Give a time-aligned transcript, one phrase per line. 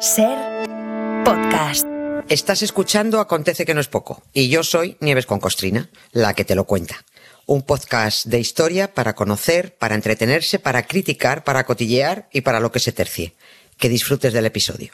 [0.00, 0.38] Ser
[1.24, 1.86] podcast.
[2.28, 6.44] Estás escuchando Acontece que no es poco y yo soy Nieves con Costrina, la que
[6.44, 6.96] te lo cuenta.
[7.46, 12.72] Un podcast de historia para conocer, para entretenerse, para criticar, para cotillear y para lo
[12.72, 13.34] que se tercie.
[13.78, 14.92] Que disfrutes del episodio.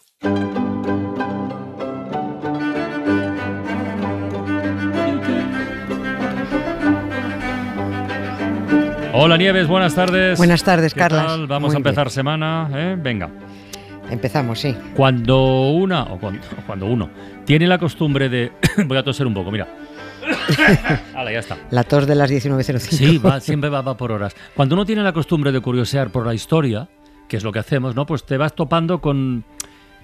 [9.14, 10.38] Hola Nieves, buenas tardes.
[10.38, 11.26] Buenas tardes, ¿Qué Carlas.
[11.26, 11.46] tal?
[11.46, 12.14] Vamos Muy a empezar bien.
[12.14, 12.96] semana, ¿eh?
[12.98, 13.30] Venga.
[14.10, 14.74] Empezamos, sí.
[14.94, 17.10] Cuando una, o cuando, o cuando uno,
[17.44, 18.52] tiene la costumbre de...
[18.86, 19.68] Voy a toser un poco, mira.
[21.14, 21.58] Hala, ya está.
[21.70, 22.78] La tos de las 19.05.
[22.78, 24.34] Sí, va, siempre va, va por horas.
[24.54, 26.88] Cuando uno tiene la costumbre de curiosear por la historia,
[27.28, 28.06] que es lo que hacemos, ¿no?
[28.06, 29.44] Pues te vas topando con,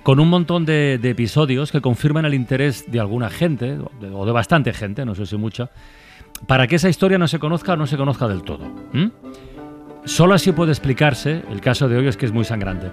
[0.03, 4.09] con un montón de, de episodios que confirman el interés de alguna gente, o de,
[4.09, 5.71] o de bastante gente, no sé si mucha,
[6.47, 8.65] para que esa historia no se conozca o no se conozca del todo.
[8.93, 9.11] ¿m?
[10.05, 12.91] Solo así puede explicarse, el caso de hoy es que es muy sangrante,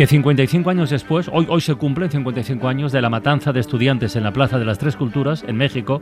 [0.00, 4.16] que 55 años después, hoy, hoy se cumplen 55 años de la matanza de estudiantes
[4.16, 6.00] en la Plaza de las Tres Culturas, en México,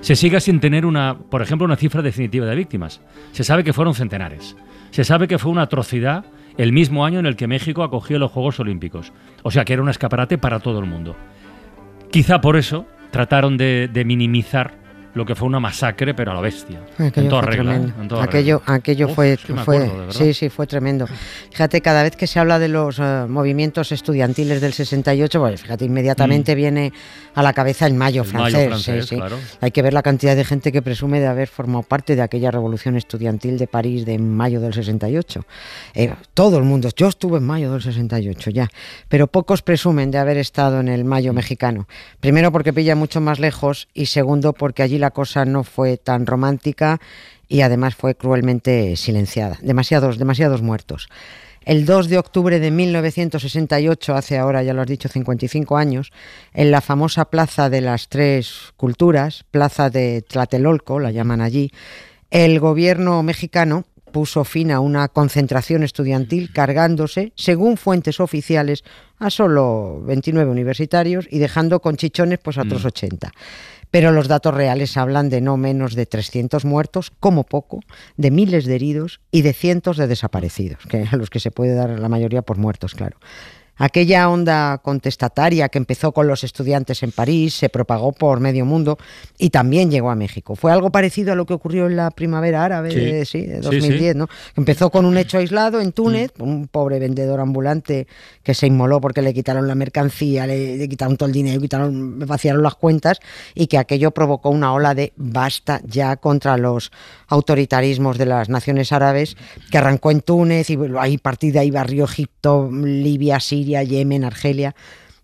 [0.00, 3.00] se siga sin tener una, por ejemplo, una cifra definitiva de víctimas.
[3.30, 4.56] Se sabe que fueron centenares.
[4.90, 6.24] Se sabe que fue una atrocidad
[6.56, 9.12] el mismo año en el que México acogió los Juegos Olímpicos.
[9.44, 11.14] O sea que era un escaparate para todo el mundo.
[12.10, 14.85] Quizá por eso trataron de, de minimizar
[15.16, 16.78] lo que fue una masacre, pero a la bestia.
[16.98, 17.72] Aquello en toda fue regla.
[17.72, 18.02] tremendo.
[18.02, 18.74] En toda aquello regla.
[18.74, 21.06] aquello Uf, fue, fue acuerdo, sí, sí, fue tremendo.
[21.50, 25.86] Fíjate, cada vez que se habla de los eh, movimientos estudiantiles del 68, pues fíjate,
[25.86, 26.92] inmediatamente viene
[27.34, 28.26] a la cabeza el mayo Mm.
[28.28, 28.66] El mayo francés.
[28.68, 29.16] francés, sí, sí.
[29.16, 29.36] claro.
[29.60, 32.50] Hay que ver la cantidad de gente que presume de haber formado parte de aquella
[32.50, 35.44] revolución estudiantil de París de mayo del 68.
[35.94, 38.68] Eh, todo el mundo, yo estuve en mayo del 68 ya,
[39.08, 41.36] pero pocos presumen de haber estado en el mayo Mm.
[41.36, 41.88] mexicano.
[42.20, 46.26] Primero porque pilla mucho más lejos y segundo porque allí la cosa no fue tan
[46.26, 47.00] romántica
[47.48, 49.58] y además fue cruelmente silenciada.
[49.62, 51.08] Demasiados, demasiados muertos.
[51.66, 56.12] El 2 de octubre de 1968, hace ahora, ya lo has dicho, 55 años,
[56.54, 61.72] en la famosa Plaza de las Tres Culturas, Plaza de Tlatelolco, la llaman allí,
[62.30, 68.84] el gobierno mexicano puso fin a una concentración estudiantil cargándose, según fuentes oficiales,
[69.18, 73.32] a solo 29 universitarios y dejando con chichones pues a otros 80.
[73.96, 77.80] Pero los datos reales hablan de no menos de 300 muertos, como poco,
[78.18, 81.74] de miles de heridos y de cientos de desaparecidos, que a los que se puede
[81.74, 83.16] dar la mayoría por muertos, claro.
[83.78, 88.96] Aquella onda contestataria que empezó con los estudiantes en París se propagó por medio mundo
[89.38, 90.56] y también llegó a México.
[90.56, 93.00] Fue algo parecido a lo que ocurrió en la primavera árabe Sí.
[93.00, 94.18] de, sí, de Sí, 2010, sí.
[94.18, 94.28] ¿no?
[94.56, 96.42] Empezó con un hecho aislado en Túnez, Mm.
[96.42, 98.06] un pobre vendedor ambulante
[98.42, 102.18] que se inmoló porque le quitaron la mercancía, le, le quitaron todo el dinero, quitaron,
[102.20, 103.18] vaciaron las cuentas
[103.54, 106.90] y que aquello provocó una ola de basta ya contra los
[107.28, 109.36] autoritarismos de las naciones árabes
[109.70, 114.74] que arrancó en Túnez y ahí partir de ahí barrió Egipto, Libia, Siria, Yemen, Argelia.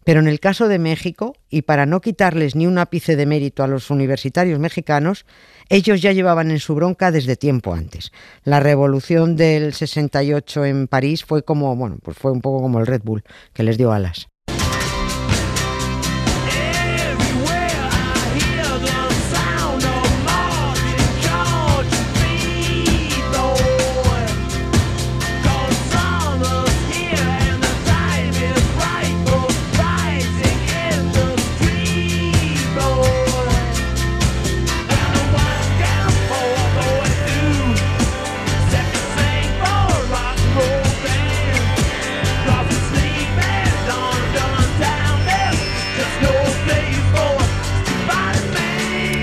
[0.04, 3.62] Pero en el caso de México, y para no quitarles ni un ápice de mérito
[3.62, 5.26] a los universitarios mexicanos,
[5.69, 8.10] ellos ya llevaban en su bronca desde tiempo antes.
[8.42, 12.86] La revolución del 68 en París fue como, bueno, pues fue un poco como el
[12.86, 13.22] Red Bull,
[13.53, 14.31] que les dio alas.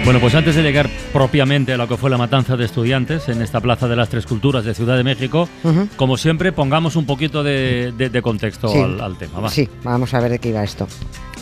[0.09, 3.43] Bueno, pues antes de llegar propiamente a lo que fue la matanza de estudiantes en
[3.43, 5.47] esta Plaza de las Tres Culturas de Ciudad de México,
[5.97, 8.79] como siempre, pongamos un poquito de, de- de contexto Sí.
[8.79, 9.39] al, al tema.
[9.39, 9.49] va.
[9.51, 10.87] Sí, vamos a ver de qué iba esto.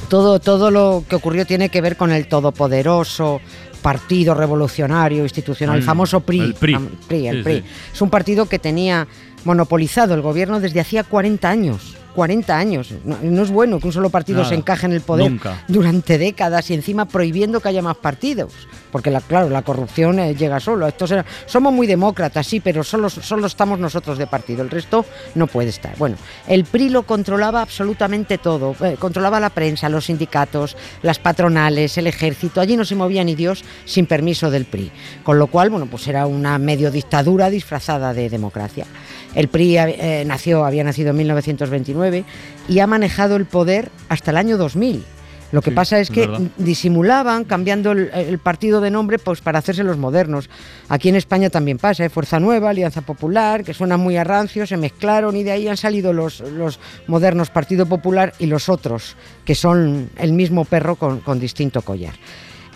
[0.09, 3.39] Todo, todo lo que ocurrió tiene que ver con el todopoderoso
[3.81, 6.39] Partido Revolucionario Institucional, el Mm, famoso PRI.
[6.41, 6.77] el PRI.
[7.07, 7.55] PRI, el Sí, PRI.
[7.59, 7.63] sí.
[7.93, 9.07] Es un partido que tenía
[9.45, 11.95] monopolizado el gobierno desde hacía 40 años.
[12.17, 12.91] 40 años.
[13.05, 15.63] No, no es bueno que un solo partido Nada, se encaje en el poder nunca.
[15.67, 18.51] durante décadas y encima prohibiendo que haya más partidos.
[18.91, 20.87] Porque, la, claro, la corrupción eh, llega solo.
[20.87, 24.63] Estos eran- somos muy demócratas, sí, pero solo, solo estamos nosotros de partido.
[24.63, 25.05] El resto
[25.35, 25.95] no puede estar.
[25.97, 26.15] Bueno,
[26.47, 28.75] el PRI lo controlaba absolutamente todo.
[28.83, 32.61] Eh, controlaba la prensa, los sindicatos, las patronales, el ejército.
[32.61, 34.91] Allí no se movía ni Dios sin permiso del PRI.
[35.23, 38.85] Con lo cual, bueno, pues era una medio dictadura disfrazada de democracia.
[39.35, 42.06] El PRI eh, nació, había nacido en 1929
[42.67, 45.03] y ha manejado el poder hasta el año 2000.
[45.53, 46.41] Lo que Sí, pasa es es que verdad.
[46.57, 50.49] disimulaban cambiando el, el partido de nombre pues para hacerse los modernos.
[50.89, 52.09] Aquí en España también pasa, ¿eh?
[52.09, 55.77] Fuerza Nueva, Alianza Popular, que suena muy a rancio, se mezclaron y de ahí han
[55.77, 59.15] salido los, los modernos Partido Popular y los otros,
[59.45, 62.15] que son el mismo perro con, con distinto collar.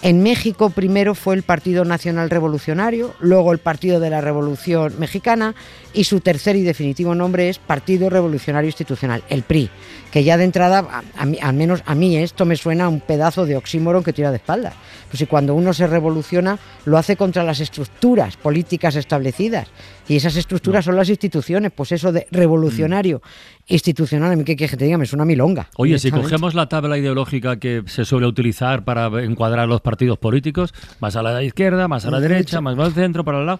[0.04, 5.54] En México primero fue el Partido Nacional Revolucionario, luego el Partido de la Revolución Mexicana
[5.94, 9.70] y su tercer y definitivo nombre es Partido Revolucionario Institucional, el PRI,
[10.12, 12.90] que ya de entrada, a- a mí- al menos a mí esto me suena a
[12.90, 14.74] un pedazo de oxímoron que tira de espaldas.
[15.10, 19.68] Pues si cuando uno se revoluciona lo hace contra las estructuras políticas establecidas
[20.08, 23.22] y esas estructuras son las instituciones, pues eso de revolucionario
[23.68, 25.68] institucional, a mí que, que te diga, me suena a milonga.
[25.78, 30.74] Oye, si cogemos la tabla ideológica que se suele utilizar para encuadrar los partidos políticos,
[31.00, 32.60] más a la izquierda, más a la derecha.
[32.62, 33.60] más al centro, para el lado,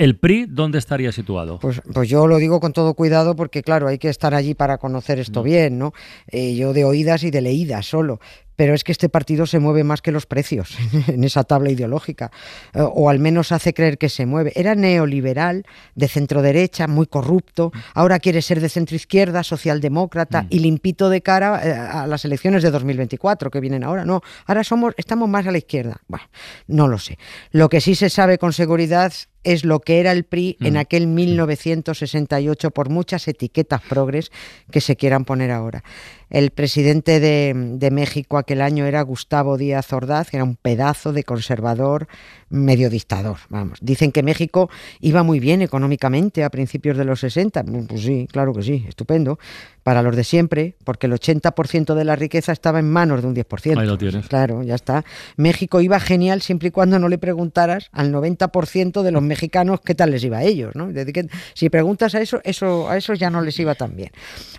[0.00, 1.58] ¿el PRI dónde estaría situado?
[1.58, 4.78] Pues, pues yo lo digo con todo cuidado porque, claro, hay que estar allí para
[4.78, 5.92] conocer esto bien, ¿no?
[6.28, 8.18] Eh, yo de oídas y de leídas solo.
[8.60, 10.76] Pero es que este partido se mueve más que los precios
[11.06, 12.30] en esa tabla ideológica,
[12.74, 14.52] eh, o al menos hace creer que se mueve.
[14.54, 15.64] Era neoliberal,
[15.94, 21.22] de centro derecha, muy corrupto, ahora quiere ser de centro izquierda, socialdemócrata y limpito de
[21.22, 24.04] cara eh, a las elecciones de 2024 que vienen ahora.
[24.04, 26.02] No, ahora somos, estamos más a la izquierda.
[26.06, 26.26] Bueno,
[26.66, 27.16] no lo sé.
[27.52, 29.10] Lo que sí se sabe con seguridad
[29.42, 34.30] es lo que era el PRI en aquel 1968 por muchas etiquetas progres
[34.70, 35.82] que se quieran poner ahora.
[36.30, 41.12] El presidente de, de México aquel año era Gustavo Díaz Ordaz, que era un pedazo
[41.12, 42.08] de conservador
[42.50, 43.38] medio dictador.
[43.48, 44.68] Vamos, dicen que México
[45.00, 47.64] iba muy bien económicamente a principios de los 60.
[47.88, 49.38] Pues sí, claro que sí, estupendo.
[49.82, 53.34] Para los de siempre, porque el 80% de la riqueza estaba en manos de un
[53.34, 53.80] 10%.
[53.80, 54.28] Ahí lo tienes.
[54.28, 55.04] Claro, ya está.
[55.36, 59.94] México iba genial siempre y cuando no le preguntaras al 90% de los mexicanos qué
[59.94, 60.92] tal les iba a ellos, ¿no?
[60.92, 64.10] Que si preguntas a eso, eso a eso ya no les iba tan bien.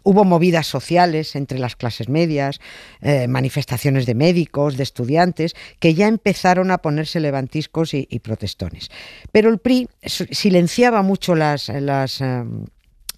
[0.04, 2.60] Hubo movidas sociales entre las clases medias,
[3.02, 8.90] eh, manifestaciones de médicos, de estudiantes, que ya empezaron a ponerse levantiscos y, protestones.
[9.32, 12.44] Pero el PRI silenciaba mucho las, eh,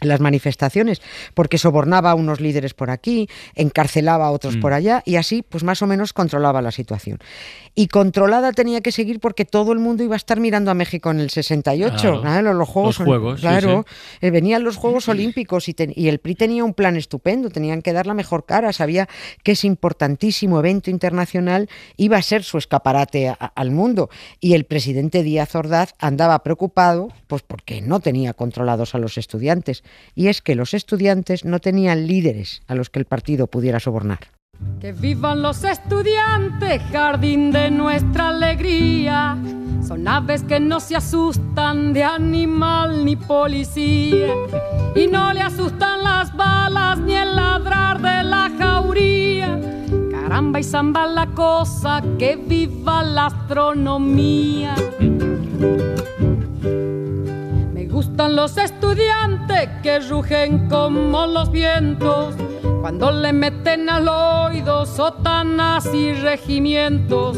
[0.06, 1.02] las manifestaciones,
[1.34, 5.64] porque sobornaba a unos líderes por aquí, encarcelaba a otros por allá y así, pues
[5.64, 7.20] más o menos controlaba la situación.
[7.76, 11.10] Y controlada tenía que seguir porque todo el mundo iba a estar mirando a México
[11.12, 12.22] en el 68, Claro.
[12.22, 13.86] claro, los Juegos, Los Juegos, sí, claro,
[14.22, 17.82] eh, venían los Juegos Olímpicos y, ten- y el PRI tenía un plan estupendo, tenían
[17.82, 19.08] que dar la mejor cara, sabía
[19.44, 24.10] que ese importantísimo evento internacional iba a ser su escaparate a- a- al mundo.
[24.40, 29.84] Y el presidente Díaz Ordaz andaba preocupado pues porque no tenía controlados a los estudiantes
[30.16, 34.20] y es que los estudiantes no tenían líderes a los que el partido pudiera sobornar.
[34.80, 39.38] Que vivan los estudiantes, jardín de nuestra alegría.
[39.88, 44.34] Son aves que no se asustan de animal ni policía.
[44.96, 49.60] Y no le asustan las balas ni el ladrar de la jauría.
[50.12, 54.76] Caramba y zamba la cosa, que viva la astronomía.
[57.74, 59.33] Me gustan los estudiantes
[59.82, 62.36] que rugen como los vientos
[62.82, 67.38] cuando le meten al oído sotanas y regimientos.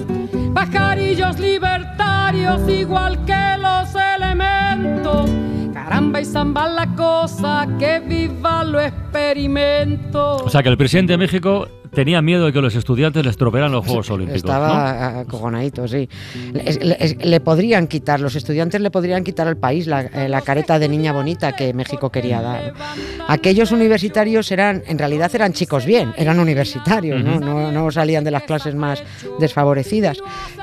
[0.53, 5.29] Pajarillos libertarios igual que los elementos.
[5.73, 10.37] Caramba y zamba la cosa, que viva lo experimento.
[10.37, 13.71] O sea que el presidente de México tenía miedo de que los estudiantes les estropearan
[13.71, 14.43] los Juegos Olímpicos.
[14.43, 14.49] ¿no?
[14.51, 16.07] Estaba acogonadito, sí.
[16.53, 20.41] Le, le- le podrían quitar, los estudiantes le podrían quitar al país la, eh, la
[20.41, 22.73] careta de niña bonita que México quería dar.
[23.27, 27.39] Aquellos universitarios eran, en realidad eran chicos bien, eran universitarios, ¿no?
[27.39, 29.01] No, no salían de las clases más
[29.39, 30.17] desfavorecidas,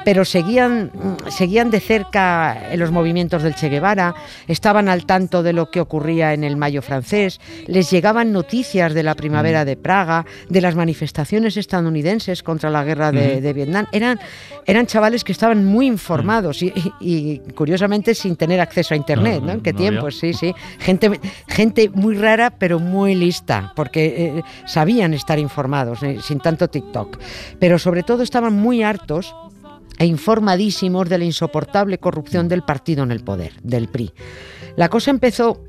[0.05, 0.91] pero seguían,
[1.29, 4.15] seguían de cerca los movimientos del Che Guevara,
[4.49, 9.03] estaban al tanto de lo que ocurría en el Mayo francés, les llegaban noticias de
[9.03, 11.22] la primavera de Praga, de las manifestaciones
[11.57, 13.87] estadounidenses contra la guerra de, de Vietnam.
[13.93, 14.19] Eran,
[14.67, 19.41] eran chavales que estaban muy informados y, y- y, curiosamente sin tener acceso a Internet,
[19.41, 19.53] No, ¿no?
[19.53, 19.91] ¿En no qué había.
[19.91, 20.17] tiempos?
[20.19, 20.55] Sí, sí.
[20.79, 26.69] Gente, gente muy rara, pero muy lista, porque eh, sabían estar informados, eh, sin tanto
[26.69, 27.19] TikTok.
[27.59, 29.35] Pero sobre todo estaban muy hartos
[29.99, 34.11] e informadísimos de la insoportable corrupción del partido en el poder, del PRI.
[34.77, 35.61] La cosa empezó.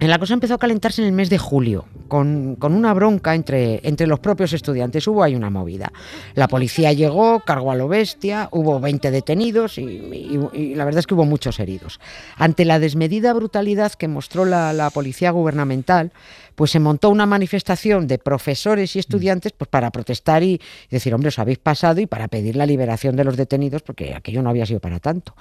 [0.00, 3.86] La cosa empezó a calentarse en el mes de julio, con, con una bronca entre,
[3.86, 5.06] entre los propios estudiantes.
[5.06, 5.92] Hubo ahí una movida.
[6.34, 11.00] La policía llegó, cargó a lo bestia, hubo 20 detenidos y, y- y la verdad
[11.00, 12.00] es que hubo muchos heridos.
[12.36, 16.12] Ante la desmedida brutalidad que mostró la, la policía gubernamental,
[16.54, 21.12] pues se montó una manifestación de profesores y estudiantes pues para protestar y, y decir,
[21.14, 24.48] hombre, os habéis pasado y para pedir la liberación de los detenidos porque aquello no
[24.48, 25.34] había sido para tanto.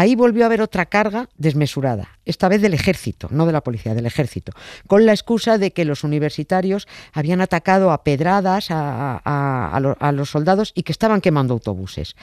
[0.00, 3.92] Ahí volvió a haber otra carga desmesurada, esta vez del ejército, no de la policía,
[3.94, 4.52] del ejército,
[4.86, 9.98] con la excusa de que los universitarios habían atacado a pedradas a, a- a lo-
[10.00, 12.16] a los soldados y que estaban quemando autobuses.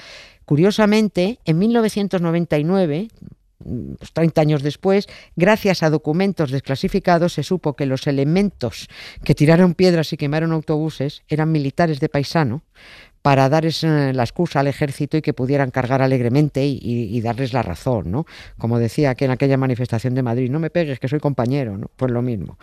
[0.44, 3.10] Curiosamente, en 1999,
[3.64, 5.06] mm, pues 30 años después,
[5.36, 8.88] gracias a documentos desclasificados, se supo que los elementos
[9.24, 12.64] que tiraron piedras y quemaron autobuses eran militares de paisano
[13.28, 17.20] para dar esa- la excusa al ejército y que pudieran cargar alegremente y, y- y
[17.20, 18.26] darles la razón, ¿no?
[18.58, 21.92] Como decía que en aquella manifestación de Madrid, no me pegues, que soy compañero, ¿no?
[21.98, 22.58] Pues lo mismo.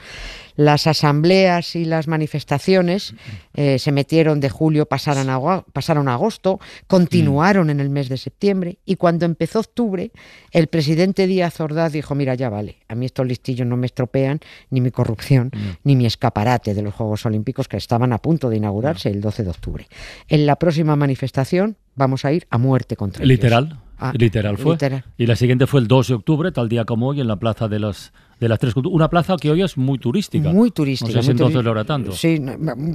[0.56, 3.14] Las asambleas y las manifestaciones
[3.52, 8.08] eh, se metieron de julio, pasaron a, agua- pasaron a agosto, continuaron en el mes
[8.08, 10.12] de septiembre y cuando empezó octubre,
[10.50, 14.40] el presidente Díaz Ordaz dijo, mira, ya vale, a mí estos listillos no me estropean
[14.70, 15.50] ni mi corrupción,
[15.82, 19.42] ni mi escaparate de los Juegos Olímpicos que estaban a punto de inaugurarse el 12
[19.44, 19.86] de octubre.
[20.28, 23.28] En la próxima manifestación vamos a ir a muerte contra ellos.
[23.28, 23.78] Literal.
[23.98, 24.72] Ah, literal fue.
[24.72, 25.04] literal.
[25.16, 27.68] Y la siguiente fue el 2 de octubre, tal día como hoy, en la plaza
[27.68, 28.12] de las,
[28.44, 28.94] de las Tres Culturas.
[28.94, 30.50] Una plaza que hoy es muy turística.
[30.52, 31.10] Muy turística.
[31.12, 32.12] No sé si entonces lo era tanto.
[32.12, 32.40] Sí,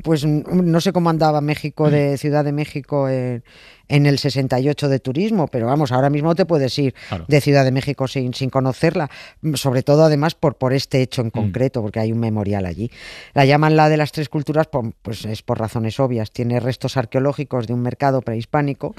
[0.03, 3.43] pues mm, no sé cómo andaba México de Ciudad de México en,
[3.87, 7.25] en el 68 de turismo, pero vamos, ahora mismo te puedes ir Claro.
[7.27, 9.09] de Ciudad de México sin, sin conocerla,
[9.41, 11.25] mm, sobre todo además por, por este hecho Mm.
[11.25, 12.91] en concreto, porque hay un memorial allí.
[13.33, 16.31] La llaman la de las tres culturas, por- pues es por razones obvias.
[16.31, 18.93] Tiene restos arqueológicos de un mercado prehispánico,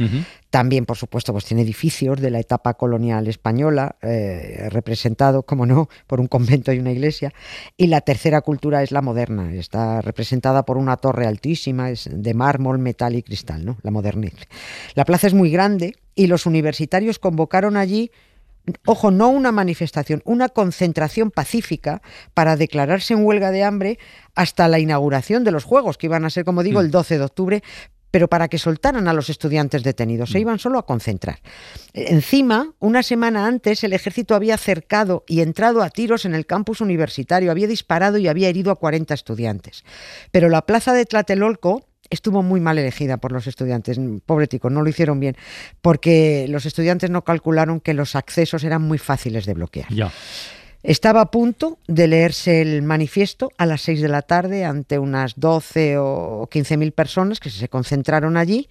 [0.50, 5.88] también, por supuesto, pues tiene edificios de la etapa colonial española, eh, representado, como no,
[6.08, 7.32] por un convento y una iglesia.
[7.76, 9.52] Y la tercera cultura es la moderna.
[9.54, 13.76] Está representada por una torre altísima, es de mármol, metal y cristal, ¿no?
[13.82, 14.34] La modernez.
[14.94, 18.10] La plaza es muy grande y los universitarios convocaron allí
[18.84, 22.02] ojo, no una manifestación, una concentración pacífica
[22.34, 23.98] para declararse en huelga de hambre
[24.34, 27.24] hasta la inauguración de los Juegos, que iban a ser, como digo, el 12 de
[27.24, 27.62] octubre,
[28.10, 30.30] pero para que soltaran a los estudiantes detenidos.
[30.30, 31.38] Se iban solo a concentrar.
[31.92, 36.80] Encima, una semana antes, el ejército había cercado y entrado a tiros en el campus
[36.80, 39.84] universitario, había disparado y había herido a 40 estudiantes.
[40.30, 43.98] Pero la plaza de Tlatelolco estuvo muy mal elegida por los estudiantes.
[44.26, 45.36] Pobre tico, no lo hicieron bien,
[45.80, 49.92] porque los estudiantes no calcularon que los accesos eran muy fáciles de bloquear.
[49.94, 50.12] Ya.
[50.82, 55.38] Estaba a punto de leerse el manifiesto a las 6 de la tarde ante unas
[55.38, 58.66] 12 o 15 mil personas que se concentraron allí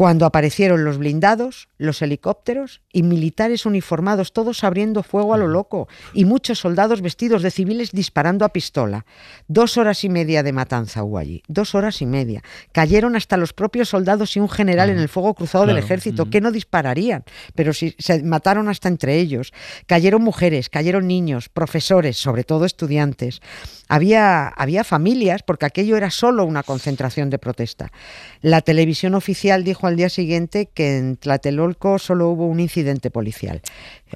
[0.00, 5.88] cuando aparecieron los blindados, los helicópteros y militares uniformados, todos abriendo fuego a lo loco,
[6.14, 9.04] y muchos soldados vestidos de civiles disparando a pistola.
[9.46, 12.42] Dos horas y media de matanza hubo allí, dos horas y media.
[12.72, 16.40] Cayeron hasta los propios soldados y un general en el fuego cruzado del ejército, que
[16.40, 19.52] no dispararían, pero sí se mataron hasta entre ellos.
[19.84, 23.42] Cayeron mujeres, cayeron niños, profesores, sobre todo estudiantes.
[23.86, 27.92] Había, había familias, porque aquello era solo una concentración de protesta.
[28.40, 33.60] La televisión oficial dijo al día siguiente que en Tlatelolco solo hubo un incidente policial.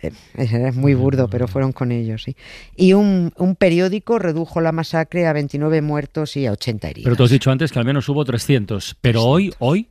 [0.03, 2.23] Eh, Es muy burdo, pero fueron con ellos.
[2.25, 2.37] ¿sí?
[2.77, 7.05] Y un, un periódico redujo la masacre a 29 muertos y a 80 heridos.
[7.05, 8.97] Pero tú has dicho antes que al menos hubo 300.
[9.01, 9.89] Pero hoy, hoy,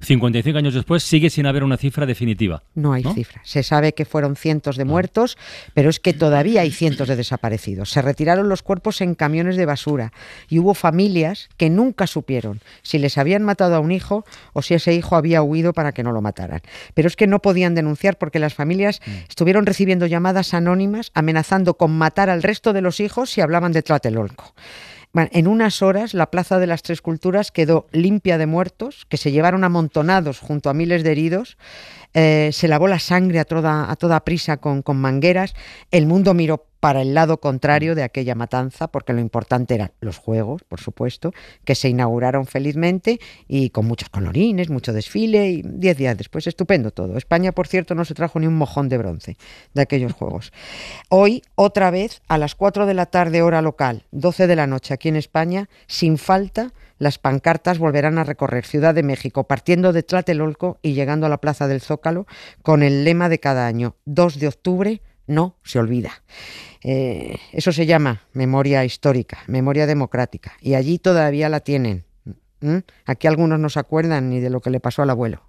[0.00, 2.62] 55 años después, sigue sin haber una cifra definitiva.
[2.74, 3.14] No hay ¿no?
[3.14, 3.40] cifra.
[3.44, 5.36] Se sabe que fueron cientos de muertos,
[5.74, 7.90] pero es que todavía hay cientos de desaparecidos.
[7.90, 10.12] Se retiraron los cuerpos en camiones de basura
[10.48, 14.74] y hubo familias que nunca supieron si les habían matado a un hijo o si
[14.74, 16.60] ese hijo había huido para que no lo mataran.
[16.94, 21.90] Pero es que no podían denunciar porque las familias estuvieron recibiendo llamadas anónimas amenazando con
[21.90, 24.54] matar al resto de los hijos si hablaban de Tlatelolco.
[25.32, 29.32] En unas horas la Plaza de las Tres Culturas quedó limpia de muertos, que se
[29.32, 31.58] llevaron amontonados junto a miles de heridos.
[32.14, 35.54] Eh, se lavó la sangre a toda, prisa con mangueras.
[35.90, 40.18] El mundo miró para el lado contrario de aquella matanza, porque lo importante eran los
[40.18, 41.32] juegos, por supuesto,
[41.64, 46.90] que se inauguraron felizmente y con muchos colorines, mucho desfile y diez días después, estupendo
[46.90, 47.16] todo.
[47.16, 49.36] España, por cierto, no se trajo ni un mojón de bronce
[49.74, 50.52] de aquellos juegos.
[51.08, 54.94] Hoy, otra vez, a las 4 de la tarde, hora local, 12 de la noche
[54.94, 60.02] aquí en España, sin falta, las pancartas volverán a recorrer Ciudad de México, partiendo de
[60.02, 62.26] Tlatelolco y llegando a la Plaza del Zócalo,
[62.62, 66.24] con el lema de cada año, 2 de octubre, no se olvida.
[66.82, 72.04] Eh, eso se llama memoria histórica, memoria democrática, y allí todavía la tienen.
[72.60, 72.78] ¿Mm?
[73.06, 75.42] Aquí algunos no se acuerdan ni de lo que le pasó al abuelo.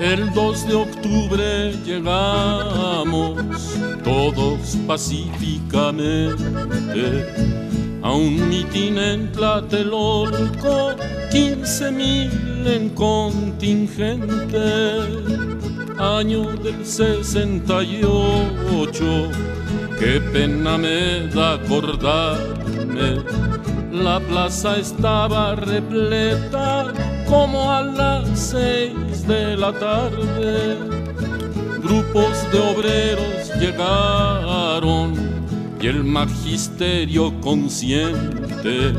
[0.00, 3.38] El 2 de octubre llegamos
[4.02, 6.44] todos pacíficamente
[8.02, 10.96] a un mitin en Tlatelolco,
[11.30, 14.58] 15 mil en contingente.
[16.02, 19.30] Año del 68,
[20.00, 23.22] qué pena me da acordarme.
[23.92, 26.92] La plaza estaba repleta
[27.28, 30.76] como a las seis de la tarde,
[31.80, 35.14] grupos de obreros llegaron
[35.80, 38.92] y el magisterio consciente.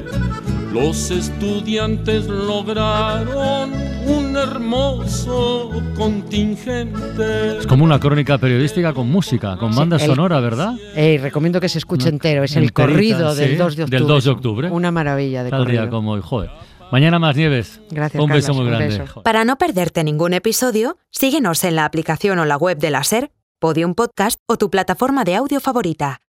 [0.72, 7.58] Los estudiantes lograron un hermoso contingente.
[7.60, 10.74] Es como una crónica periodística con música, con Sí, banda el- sonora, ¿verdad?
[10.96, 12.44] Eh, recomiendo que se escuche No, entero.
[12.44, 14.00] Es el enterita, corrido del sí, 2 de octubre.
[14.00, 14.70] del 2 de octubre.
[14.72, 16.50] Una maravilla de Tal día como hoy, joder.
[16.92, 17.82] Mañana más nieves.
[17.90, 19.00] Gracias, Un beso muy un grande.
[19.00, 19.24] beso.
[19.24, 23.32] Para no perderte ningún episodio, síguenos en la aplicación o la web de la SER,
[23.60, 26.20] Podium Podcast o tu plataforma de audio favorita.